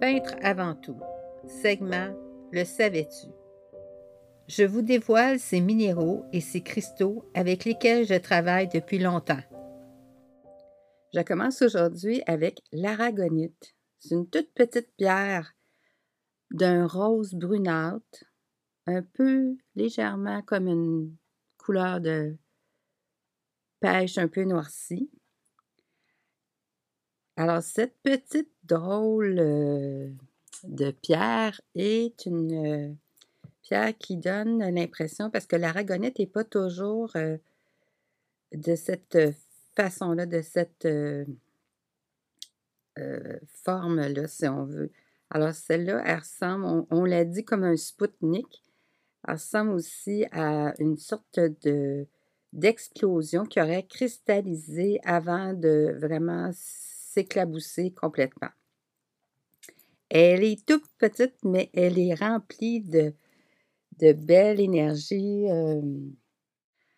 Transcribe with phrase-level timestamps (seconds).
[0.00, 1.00] Peintre avant tout.
[1.46, 2.14] Segment
[2.52, 3.28] Le savais-tu?
[4.48, 9.42] Je vous dévoile ces minéraux et ces cristaux avec lesquels je travaille depuis longtemps.
[11.14, 13.74] Je commence aujourd'hui avec l'aragonite.
[14.00, 15.54] C'est une toute petite pierre
[16.50, 18.24] d'un rose brunâtre,
[18.86, 21.16] un peu légèrement comme une
[21.56, 22.36] couleur de
[23.80, 25.10] pêche un peu noircie.
[27.36, 30.08] Alors, cette petite drôle euh,
[30.62, 32.92] de pierre est une euh,
[33.62, 37.36] pierre qui donne l'impression, parce que l'aragonite n'est pas toujours euh,
[38.52, 39.18] de cette
[39.74, 40.86] façon-là, de cette
[43.64, 44.92] forme-là, si on veut.
[45.30, 48.62] Alors, celle-là, elle ressemble, on, on l'a dit comme un Spoutnik.
[49.26, 52.06] Elle ressemble aussi à une sorte de
[52.52, 56.52] d'explosion qui aurait cristallisé avant de vraiment
[57.14, 58.50] s'éclabousser complètement.
[60.08, 63.14] Elle est toute petite, mais elle est remplie de,
[63.98, 65.46] de belle énergie.
[65.50, 65.80] Euh.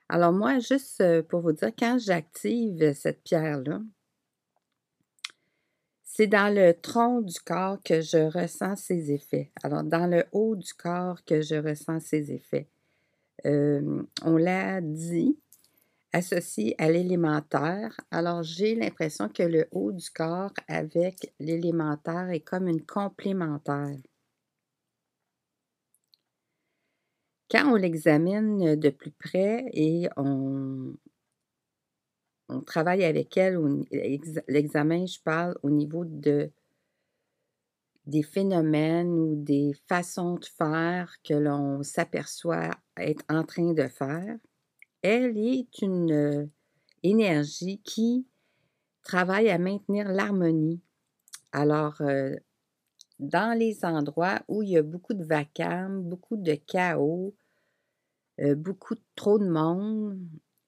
[0.09, 3.81] Alors moi, juste euh, pour vous dire, quand j'active cette pierre-là,
[6.05, 9.51] c'est dans le tronc du corps que je ressens ses effets.
[9.63, 12.69] Alors, dans le haut du corps que je ressens ses effets.
[13.45, 15.39] Euh, on l'a dit,
[16.17, 17.95] associé à l'élémentaire.
[18.11, 23.99] Alors, j'ai l'impression que le haut du corps avec l'élémentaire est comme une complémentaire.
[27.51, 30.97] Quand on l'examine de plus près et on,
[32.65, 33.59] travaille avec elle,
[34.49, 36.51] l'examen, je parle au niveau de
[38.07, 44.37] des phénomènes ou des façons de faire que l'on s'aperçoit être en train de faire,
[45.03, 46.51] elle est une
[47.03, 48.27] énergie qui
[49.03, 50.81] travaille à maintenir l'harmonie.
[51.53, 52.01] Alors,
[53.19, 57.35] dans les endroits où il y a beaucoup de vacarme, beaucoup de chaos,
[58.39, 60.19] beaucoup trop de monde,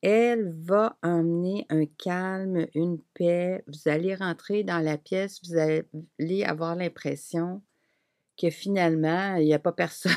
[0.01, 3.65] elle va emmener un calme, une paix.
[3.67, 7.61] Vous allez rentrer dans la pièce, vous allez avoir l'impression
[8.41, 10.13] que finalement, il n'y a pas personne.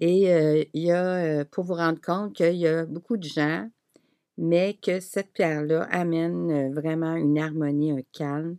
[0.00, 3.68] Et il y a, pour vous rendre compte qu'il y a beaucoup de gens,
[4.36, 8.56] mais que cette pierre-là amène vraiment une harmonie, un calme.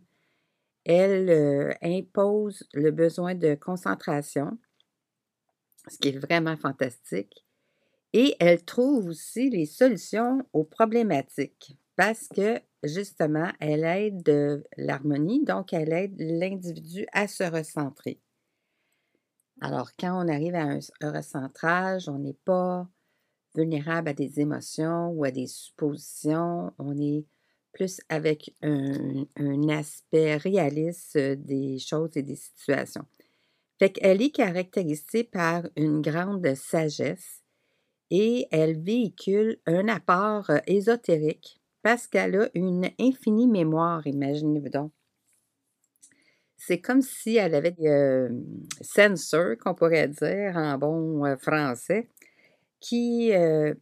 [0.84, 4.58] Elle impose le besoin de concentration,
[5.88, 7.44] ce qui est vraiment fantastique.
[8.12, 15.72] Et elle trouve aussi les solutions aux problématiques parce que justement, elle aide l'harmonie, donc
[15.72, 18.18] elle aide l'individu à se recentrer.
[19.60, 22.88] Alors, quand on arrive à un, recentrage, on n'est pas
[23.54, 26.72] vulnérable à des émotions ou à des suppositions.
[26.78, 27.26] On est
[27.72, 29.26] plus avec un,
[29.68, 33.04] aspect réaliste des choses et des situations.
[33.78, 37.42] Fait qu'elle est caractérisée par une grande sagesse
[38.10, 44.92] et elle véhicule un apport ésotérique parce qu'elle a une infinie mémoire, imaginez-vous donc.
[46.62, 48.28] C'est comme si elle avait des euh,
[48.82, 52.10] sensors, qu'on pourrait dire en bon français,
[52.80, 53.72] qui euh,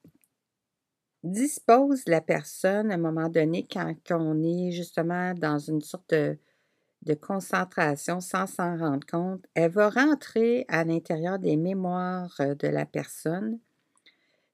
[1.25, 7.15] disposent la personne à un moment donné quand, on est justement dans une sorte de
[7.15, 9.45] concentration sans s'en rendre compte.
[9.55, 13.59] Elle va rentrer à l'intérieur des mémoires de la personne.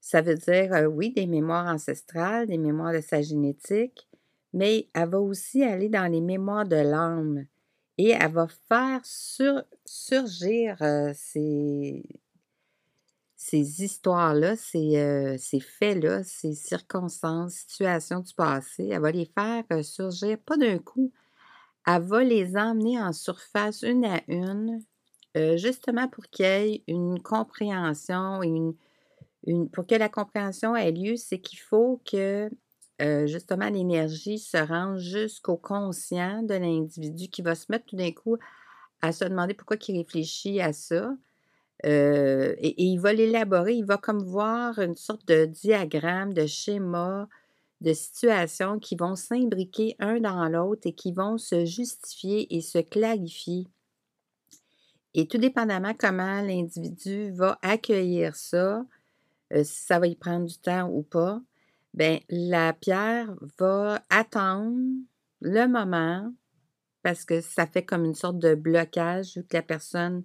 [0.01, 4.09] Ça veut dire, oui, des mémoires ancestrales, des mémoires de sa génétique,
[4.55, 7.45] mais elle va aussi aller dans les mémoires de l'âme
[7.97, 10.77] et elle va faire surgir
[11.15, 12.03] ces,
[13.37, 18.89] ces histoires-là, ces, ces faits-là, ces circonstances, situations du passé.
[18.91, 21.13] Elle va les faire surgir, pas d'un coup.
[21.87, 24.83] Elle va les emmener en surface une à une,
[25.57, 28.75] justement pour qu'il y ait une compréhension une,
[29.47, 32.51] une, pour que la compréhension ait lieu, c'est qu'il faut que
[33.01, 38.37] justement, l'énergie se rend jusqu'au conscient de l'individu qui va se mettre tout d'un coup
[39.03, 41.17] à se demander pourquoi il réfléchit à ça.
[41.85, 47.29] et, il va l'élaborer, il va comme voir une sorte de diagramme, de schéma,
[47.81, 52.79] de situations qui vont s'imbriquer un dans l'autre et qui vont se justifier et se
[52.79, 53.67] clarifier.
[55.13, 58.85] Et tout dépendamment comment l'individu va accueillir ça,
[59.53, 61.41] si ça va y prendre du temps ou pas,
[61.95, 64.77] ben la pierre va attendre
[65.41, 66.33] le moment
[67.03, 70.25] parce que ça fait comme une sorte de blocage vu que la personne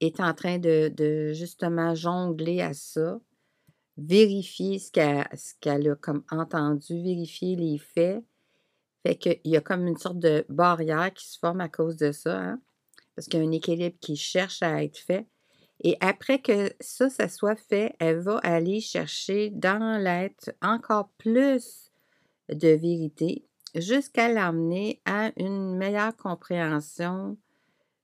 [0.00, 3.20] est en train de, justement jongler à ça,
[3.98, 4.90] vérifier ce
[5.60, 8.24] qu'elle a comme entendu, vérifier les faits.
[9.06, 12.12] Fait qu'il y a comme une sorte de barrière qui se forme à cause de
[12.12, 12.40] ça.
[12.40, 12.60] Hein.
[13.14, 15.26] parce qu'il y a un équilibre qui cherche à être fait.
[15.80, 21.90] Et après que ça, ça soit fait, elle va aller chercher dans l'être encore plus
[22.48, 23.44] de vérité
[23.74, 27.36] jusqu'à l'amener à une meilleure compréhension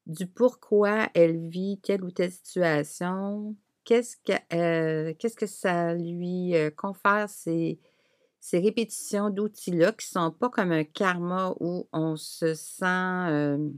[0.06, 7.28] du pourquoi elle vit telle ou telle situation, qu'est-ce que, euh, ça lui euh, confère
[7.28, 7.78] ces,
[8.40, 12.84] ces répétitions d'outils-là qui ne sont pas comme un karma où on se sent...
[12.84, 13.70] Euh,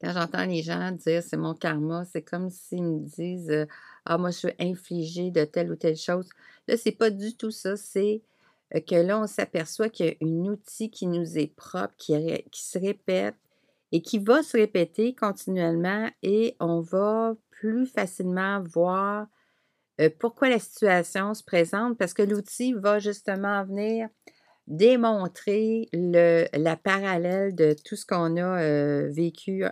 [0.00, 3.66] quand j'entends les gens dire c'est mon karma, c'est comme s'ils me disent
[4.04, 6.28] Ah, moi, je suis infligé de telle ou telle chose.
[6.68, 7.76] Là, c'est pas du tout ça.
[7.76, 8.22] C'est
[8.86, 12.14] que là, on s'aperçoit qu'il y a un outil qui nous est propre, qui,
[12.50, 13.36] qui se répète
[13.92, 19.28] et qui va se répéter continuellement et on va plus facilement voir
[20.18, 24.08] pourquoi la situation se présente parce que l'outil va justement venir
[24.66, 29.64] démontrer le, la parallèle de tout ce qu'on a vécu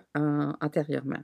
[0.60, 1.22] antérieurement.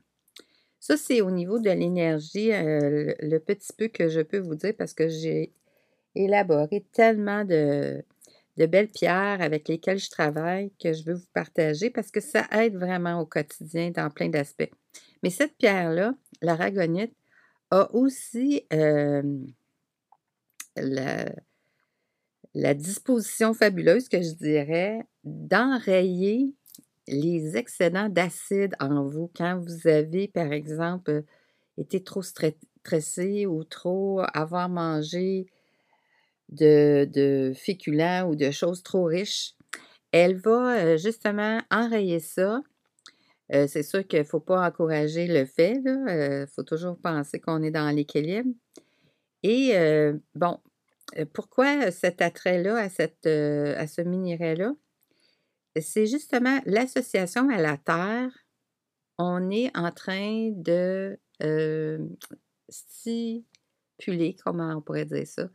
[0.81, 4.95] Ça, c'est au niveau de l'énergie, le, petit peu que je peux vous dire parce
[4.95, 5.53] que j'ai
[6.15, 8.03] élaboré tellement de,
[8.57, 12.77] belles pierres avec lesquelles je travaille que je veux vous partager parce que ça aide
[12.77, 14.71] vraiment au quotidien dans plein d'aspects.
[15.23, 17.15] Mais cette pierre-là, la ragonite,
[17.71, 18.65] a aussi
[22.55, 26.53] la disposition fabuleuse que je dirais d'enrayer
[27.07, 31.25] les excédents d'acide en vous quand vous avez, par exemple,
[31.79, 35.47] été trop stressé ou trop avoir mangé
[36.51, 39.55] de, de féculents ou de choses trop riches.
[40.13, 42.61] Elle va justement enrayer ça.
[43.51, 45.81] c'est sûr qu'il ne faut pas encourager le fait.
[45.85, 48.51] Il faut toujours penser qu'on est dans l'équilibre.
[49.43, 49.73] Et
[50.35, 50.59] bon,
[51.33, 54.75] pourquoi cet attrait-là à, cette, à ce minerai-là?
[55.81, 58.31] C'est justement l'association à la Terre.
[59.19, 61.19] On est en train de
[62.69, 65.49] stipuler, comment on pourrait dire ça,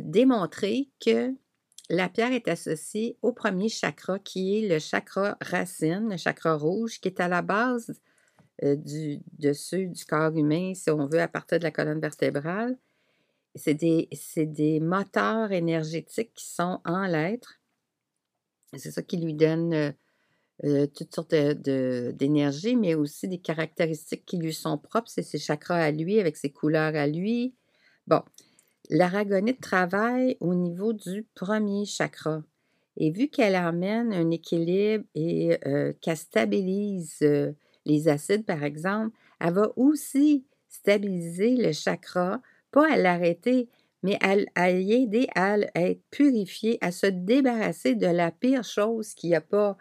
[0.00, 1.32] démontrer que
[1.88, 7.00] la pierre est associée au premier chakra qui est le chakra racine, le chakra rouge,
[7.00, 8.00] qui est à la base
[8.62, 12.76] du dessus du corps humain, si on veut, à partir de la colonne vertébrale
[13.56, 13.74] c'est
[14.44, 17.60] des, moteurs énergétiques qui sont en l'être.
[18.76, 19.92] C'est ça qui lui donne euh,
[20.64, 25.08] euh, toutes sortes d'énergie, mais aussi des caractéristiques qui lui sont propres.
[25.08, 27.54] C'est ses chakras à lui, avec ses couleurs à lui.
[28.06, 28.22] Bon,
[28.90, 32.42] l'aragonite travaille au niveau du premier chakra.
[32.98, 37.18] Et vu qu'elle amène un équilibre et euh, qu'elle stabilise
[37.84, 43.68] les acides, par exemple, elle va aussi stabiliser le chakra pas à l'arrêter,
[44.02, 44.18] mais
[44.54, 49.36] à, y aider à être purifié, à se débarrasser de la pire chose qu'il n'y
[49.36, 49.76] a pas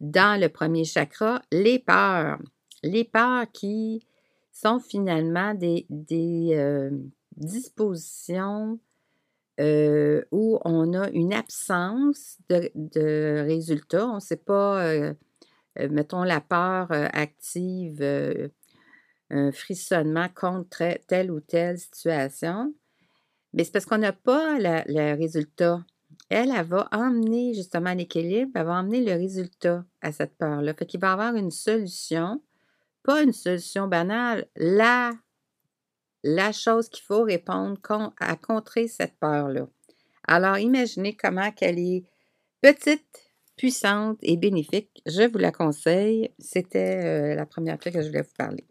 [0.00, 2.38] dans le premier chakra, les peurs.
[2.82, 4.04] Les peurs qui
[4.50, 5.86] sont finalement des,
[6.52, 6.90] euh,
[7.36, 8.78] dispositions
[9.60, 14.08] euh, où on a une absence de, résultats.
[14.08, 15.14] On ne sait pas, euh,
[15.76, 18.02] mettons, la peur active
[19.30, 22.74] un frissonnement contre telle ou telle situation,
[23.52, 25.84] mais c'est parce qu'on n'a pas le résultat.
[26.28, 30.74] Elle, elle va emmener justement l'équilibre, elle va emmener le résultat à cette peur-là.
[30.74, 32.42] Fait qu'il va y avoir une solution,
[33.02, 35.12] pas une solution banale, la,
[36.22, 37.78] la chose qu'il faut répondre
[38.18, 39.68] à contrer cette peur-là.
[40.28, 42.04] Alors, imaginez comment qu'elle est
[42.60, 45.02] petite, puissante et bénéfique.
[45.06, 46.30] Je vous la conseille.
[46.38, 48.69] C'était euh, la première fois que je voulais vous parler.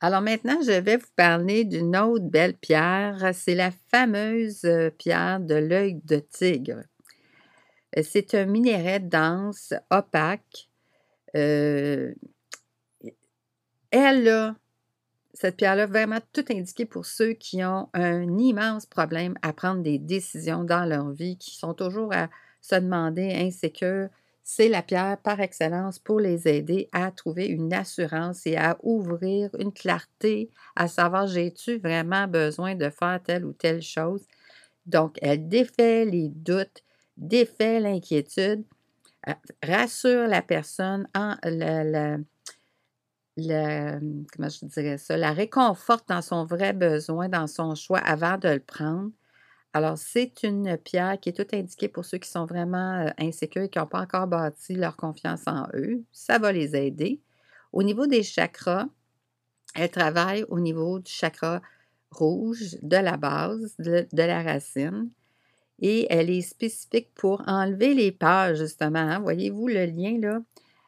[0.00, 3.30] Alors maintenant, je vais vous parler d'une autre belle pierre.
[3.32, 6.82] C'est la fameuse euh, pierre de l'œil de tigre.
[7.96, 10.68] Euh, c'est un minerai dense, opaque.
[11.34, 12.14] Euh,
[13.90, 14.54] elle
[15.36, 19.98] cette pierre-là, vraiment tout indiqué pour ceux qui ont un immense problème à prendre des
[19.98, 22.28] décisions dans leur vie, qui sont toujours à
[22.62, 24.08] se demander insécures
[24.48, 29.50] c'est la pierre par excellence pour les aider à trouver une assurance et à ouvrir
[29.58, 34.24] une clarté, à savoir j'ai-tu vraiment besoin de faire telle ou telle chose?
[34.86, 36.84] Donc, elle défait les doutes,
[37.16, 38.64] défait l'inquiétude,
[39.28, 39.32] euh,
[39.64, 41.36] rassure la personne, en,
[43.38, 48.60] je dirais ça, la réconforte dans son vrai besoin, dans son choix avant de le
[48.60, 49.10] prendre.
[49.76, 53.68] Alors, c'est une pierre qui est toute indiquée pour ceux qui sont vraiment insécures et
[53.68, 56.02] qui n'ont pas encore bâti leur confiance en eux.
[56.12, 57.20] Ça va les aider.
[57.74, 58.86] Au niveau des chakras,
[59.74, 61.60] elle travaille au niveau du chakra
[62.10, 65.10] rouge de la base, de, la racine.
[65.78, 68.98] Et elle est spécifique pour enlever les peurs, justement.
[68.98, 69.20] Hein.
[69.20, 70.40] Voyez-vous le lien là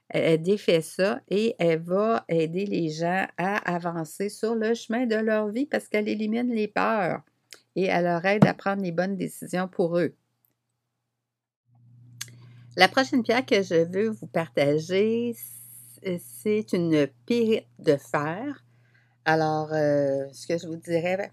[0.09, 5.17] elle défait ça et elle va aider les gens à avancer sur le chemin de
[5.17, 7.21] leur vie parce qu'elle élimine les peurs
[7.79, 10.13] et elle leur aide à prendre les bonnes décisions pour eux.
[12.77, 15.37] La prochaine pierre que je veux vous partager,
[16.03, 18.65] c'est une pyrite de fer.
[19.25, 21.31] Alors, euh, ce que je vous dirais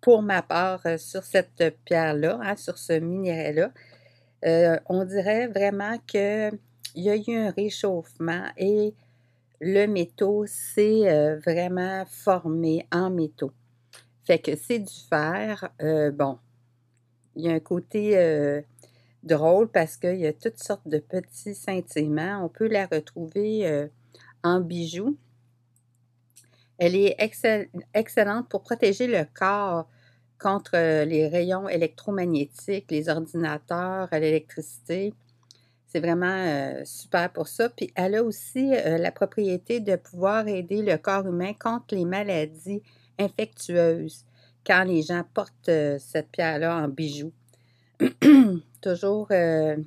[0.00, 3.70] pour ma part euh, sur cette pierre-là, hein, sur ce minerai-là,
[4.44, 6.58] euh, on dirait vraiment qu'il
[6.96, 8.92] y a eu un réchauffement et
[9.60, 13.52] le métaux s'est vraiment formé en métaux.
[14.28, 15.70] Fait que c'est du fer.
[16.12, 16.38] bon,
[17.34, 18.62] il y a un côté
[19.24, 22.44] drôle parce qu'il y a toutes sortes de petits scintillements.
[22.44, 23.88] On peut la retrouver
[24.44, 25.16] en bijoux.
[26.78, 27.16] Elle est
[27.94, 29.88] excellente pour protéger le corps
[30.38, 35.12] contre euh, les rayons électromagnétiques, les ordinateurs, l'électricité.
[35.88, 37.68] C'est vraiment euh, super pour ça.
[37.68, 42.04] Puis elle a aussi euh, la propriété de pouvoir aider le corps humain contre les
[42.04, 42.82] maladies
[43.18, 44.24] infectieuses
[44.66, 47.32] quand les gens portent cette pierre-là en bijoux.
[48.80, 49.78] Toujours faire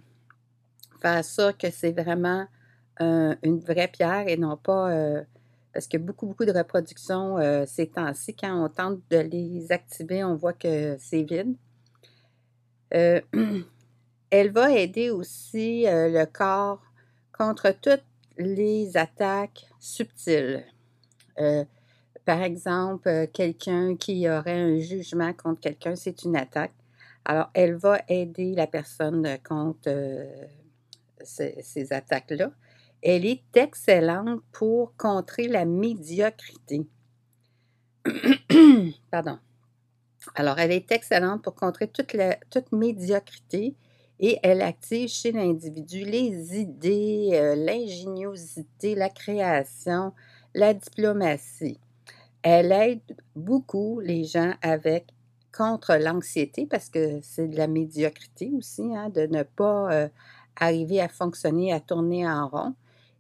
[1.24, 2.46] ça que c'est vraiment
[3.00, 5.24] une vraie pierre et non pas
[5.74, 10.24] parce que beaucoup, beaucoup de reproductions euh, ces temps-ci, quand on tente de les activer,
[10.24, 11.56] on voit que c'est vide.
[12.94, 13.22] Euh,
[14.30, 16.82] elle va aider aussi euh, le corps
[17.38, 18.04] contre toutes
[18.38, 20.66] les attaques subtiles.
[22.32, 26.72] Par exemple, quelqu'un qui aurait un jugement contre quelqu'un, c'est une attaque.
[27.26, 30.30] Alors, elle va aider la personne contre
[31.22, 32.54] ces attaques-là.
[33.02, 36.88] Elle est excellente pour contrer la médiocrité.
[39.12, 39.38] Pardon.
[40.34, 43.76] Alors, elle est excellente pour contrer toute, la, toute médiocrité
[44.22, 50.14] et elle active chez l'individu les idées, euh, l'ingéniosité, la création,
[50.54, 51.78] la diplomatie.
[52.44, 55.08] Elle aide beaucoup les gens avec
[55.56, 60.08] contre l'anxiété parce que c'est de la médiocrité aussi, hein, de ne pas euh,
[60.56, 62.76] arriver à fonctionner, à tourner en rond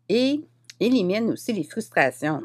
[0.09, 0.41] et
[0.79, 2.41] élimine aussi les frustrations.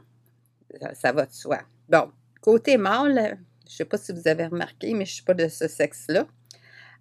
[0.95, 1.61] Ça, va de soi.
[1.89, 5.25] Bon, côté mâle, je ne sais pas si vous avez remarqué, mais je ne suis
[5.25, 6.27] pas de ce sexe-là.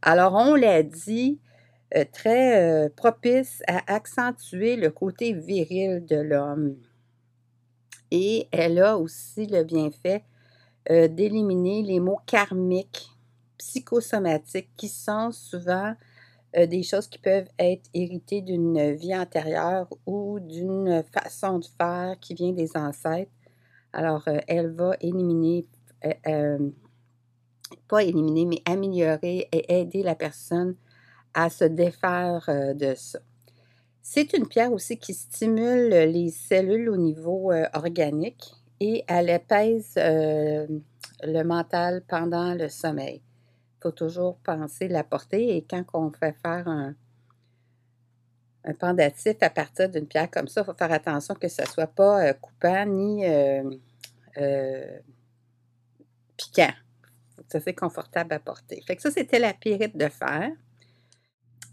[0.01, 1.39] Alors, on l'a dit,
[1.96, 6.75] euh, très euh, propice à accentuer le côté viril de l'homme.
[8.17, 10.24] Et elle a aussi le bienfait
[10.89, 13.12] euh, d'éliminer les mots karmiques,
[13.57, 15.93] psychosomatiques, qui sont souvent
[16.55, 22.17] euh, des choses qui peuvent être héritées d'une vie antérieure ou d'une façon de faire
[22.22, 23.34] qui vient des ancêtres.
[23.91, 25.65] Alors, euh, elle va éliminer,
[27.89, 30.77] pas éliminer, mais améliorer et aider la personne
[31.34, 32.45] à se défaire
[32.75, 33.19] de ça.
[34.07, 41.43] C'est une pierre aussi qui stimule les cellules au niveau organique et elle apaise le
[41.43, 43.24] mental pendant le sommeil
[43.85, 45.55] faut toujours penser la portée.
[45.55, 46.95] Et quand on fait faire un,
[48.63, 51.67] un pendatif à partir d'une pierre comme ça, il faut faire attention que ça ne
[51.67, 53.69] soit pas euh, coupant ni euh,
[54.38, 55.00] euh,
[56.35, 56.74] piquant.
[57.47, 58.81] Ça c'est confortable à porter.
[58.88, 60.50] Fait que ça, c'était la pyrite de fer.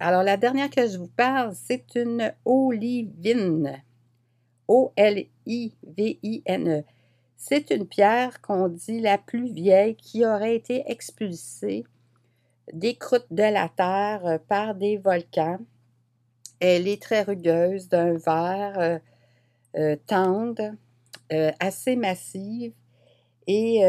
[0.05, 3.81] Alors, la dernière que je vous parle, c'est une olivine.
[4.67, 5.23] O-L-I-V-I-N-E.
[7.37, 11.85] C'est une pierre qu'on dit la plus vieille qui aurait été expulsée
[12.73, 15.61] des croûtes de la terre euh, par des volcans.
[16.59, 18.99] Elle est très rugueuse, d'un vert euh,
[19.77, 20.73] euh, tendre,
[21.61, 22.73] assez massive.
[23.47, 23.83] Et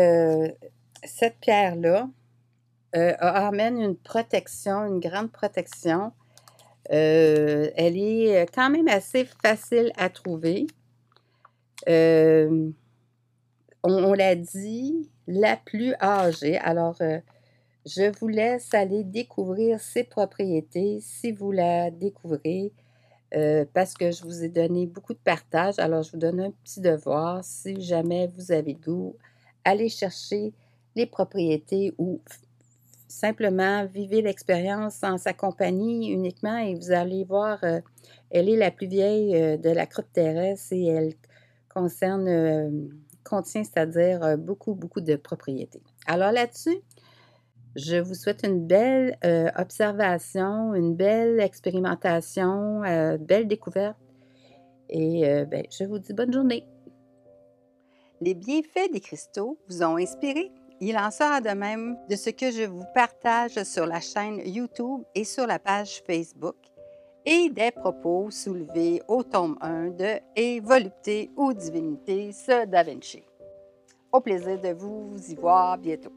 [1.04, 2.08] cette pierre-là
[2.94, 6.12] amène une protection, une grande protection.
[6.90, 10.68] elle est quand même assez facile à trouver.
[11.88, 12.74] on,
[14.14, 16.58] l'a dit, la plus âgée.
[16.58, 16.98] Alors,
[17.86, 22.72] je vous laisse aller découvrir ses propriétés si vous la découvrez,
[23.36, 25.80] euh, parce que je vous ai donné beaucoup de partage.
[25.80, 27.44] Alors, je vous donne un petit devoir.
[27.44, 29.18] Si jamais vous avez goût,
[29.66, 30.54] allez chercher
[30.96, 32.22] les propriétés ou
[33.14, 37.80] simplement vivez l'expérience en sa compagnie uniquement et vous allez voir, euh,
[38.32, 41.14] elle est la plus vieille euh, de la croûte terrestre et elle
[41.74, 42.92] concerne,
[43.24, 45.82] contient, c'est-à-dire beaucoup, beaucoup de propriétés.
[46.06, 46.84] Alors là-dessus,
[47.76, 53.98] je vous souhaite une belle euh, observation, une belle expérimentation, euh, belle découverte.
[54.90, 56.68] Et euh, ben, je vous dis bonne journée.
[58.22, 60.52] Les bienfaits des cristaux vous ont inspiré?
[60.86, 65.04] Il en sera de même de ce que je vous partage sur la chaîne YouTube
[65.16, 66.58] et sur la page Facebook.
[67.26, 73.24] et des propos soulevés au tome 1 de Et volupté ou divinité, ce Da Vinci.
[74.12, 76.12] Au plaisir de vous y voir bientôt.